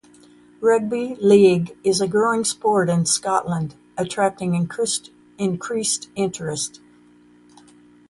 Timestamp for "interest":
6.17-6.81